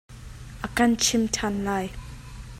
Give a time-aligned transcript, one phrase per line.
[0.65, 1.85] A kan cham ṭhan lai.